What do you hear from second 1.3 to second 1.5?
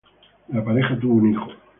hijo.